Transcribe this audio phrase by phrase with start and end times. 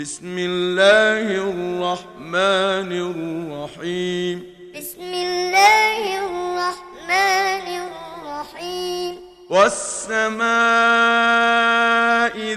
[0.00, 4.46] بسم الله الرحمن الرحيم.
[4.76, 9.16] بسم الله الرحمن الرحيم.
[9.50, 10.44] والسماء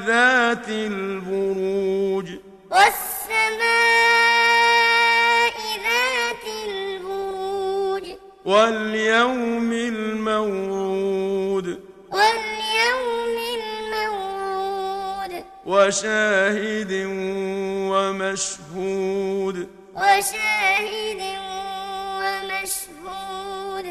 [0.08, 2.26] ذات البروج.
[2.72, 3.54] والسماء
[5.84, 8.04] ذات البروج.
[8.46, 11.80] واليوم الموعود.
[12.12, 15.44] واليوم الموعود.
[15.66, 16.92] وشاهد
[17.94, 19.68] ومشهود.
[19.96, 21.22] وشاهد
[22.20, 23.86] ومشهود.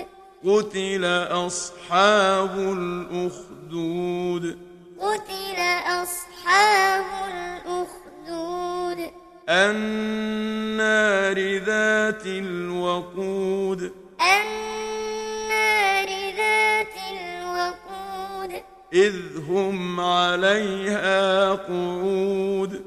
[0.46, 1.04] قتل
[1.46, 4.58] أصحاب الأخدود.
[5.00, 5.58] قتل
[6.02, 9.10] أصحاب الأخدود.
[9.48, 13.92] النار ذات الوقود.
[14.20, 18.62] النار ذات الوقود.
[18.92, 19.16] إذ
[19.48, 22.81] هم عليها قعود.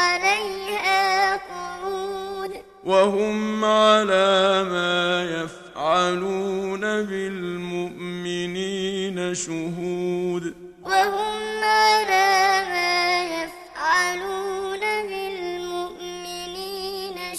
[0.00, 2.52] عليها قعود
[2.84, 8.38] وهم على ما يفعلون بالمؤمنين
[9.34, 10.54] شهود.
[10.84, 12.30] وهم على
[12.72, 12.98] ما
[13.36, 16.48] يفعلون بالمؤمنين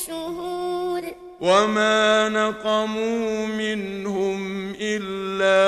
[0.07, 1.05] شهود.
[1.41, 4.39] وما نقموا منهم
[4.81, 5.61] إلا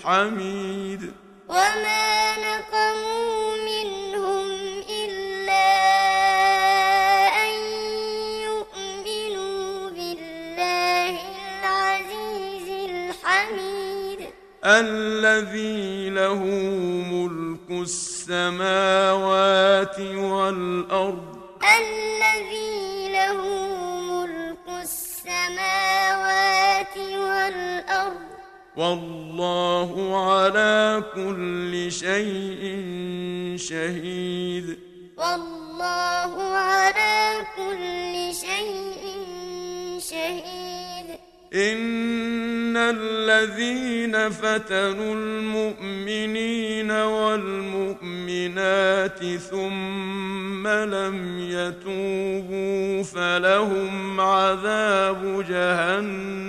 [0.00, 1.12] الحميد
[1.48, 4.48] وما نقموا منهم
[4.88, 5.68] إلا
[7.44, 7.52] أن
[8.48, 11.14] يؤمنوا بالله
[11.60, 14.20] العزيز الحميد.
[14.64, 16.44] الذي له
[17.12, 19.20] ملك السماوات
[20.00, 21.36] والأرض.
[21.60, 23.40] الذي له
[24.12, 26.16] ملك السماوات
[26.96, 28.29] والأرض.
[28.76, 32.62] والله على كل شيء
[33.56, 34.78] شهيد.
[35.16, 39.02] والله على كل شيء
[39.98, 41.06] شهيد.
[41.54, 47.98] إن الذين فتنوا المؤمنين والمؤمنات
[49.50, 56.39] ثم لم يتوبوا فلهم عذاب جهنم.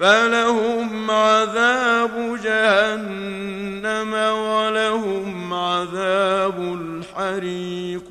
[0.00, 8.04] فلهم عذاب جهنم ولهم عذاب الحريق.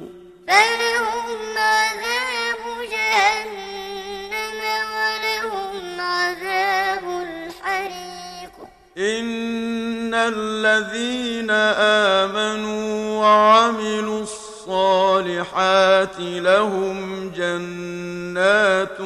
[0.47, 4.59] فلهم عذاب جهنم
[4.97, 8.53] ولهم عذاب الحريق.
[8.97, 11.49] إن الذين
[12.21, 18.99] آمنوا وعملوا الصالحات لهم جنات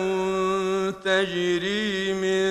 [0.92, 2.44] تجري من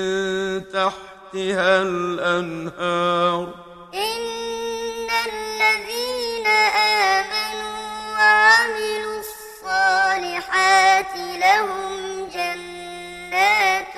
[0.72, 3.54] تحتها الأنهار.
[3.94, 6.46] إن الذين
[6.76, 7.80] آمنوا
[8.18, 11.14] وعملوا الصالحات
[11.44, 13.94] لهم جنات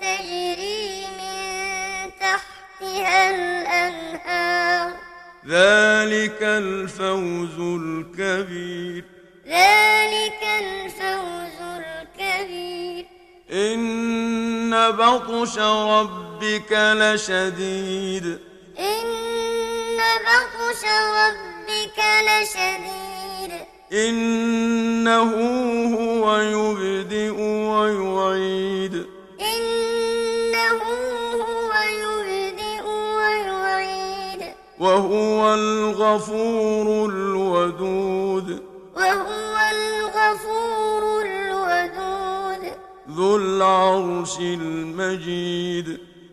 [0.00, 4.92] تجري من تحتها الأنهار.
[5.46, 9.04] ذلك الفوز الكبير.
[9.46, 13.04] ذلك الفوز الكبير.
[13.52, 18.38] إن بطش ربك لشديد.
[18.78, 23.52] إن بطش ربك لشديد.
[23.92, 25.32] إنه
[25.96, 27.40] هو يبدئ
[27.70, 29.06] ويعيد.
[29.40, 30.82] إنه
[31.34, 34.54] هو يبدئ ويعيد.
[34.80, 38.62] وهو الغفور الودود.
[38.96, 41.43] وهو الغفور الودود.
[43.16, 45.88] ذو العرش المجيد.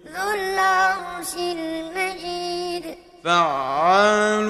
[0.07, 2.95] ذو العرش المجيد.
[3.23, 4.47] فعال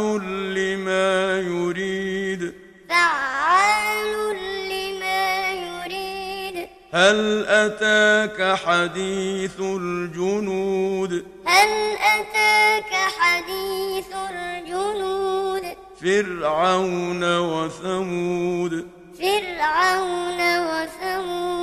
[0.53, 2.53] لما يريد.
[2.89, 4.35] فعال
[4.69, 6.67] لما يريد.
[6.93, 11.69] هل أتاك حديث الجنود؟ هل
[12.17, 15.63] أتاك حديث الجنود؟
[16.01, 18.87] فرعون وثمود.
[19.19, 21.60] فرعون وثمود.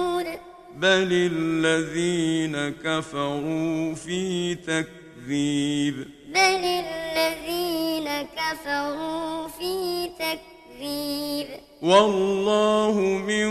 [0.81, 2.55] بل الذين
[2.85, 5.95] كفروا في تكذيب
[6.29, 11.47] بل الذين كفروا في تكذيب
[11.83, 13.47] والله من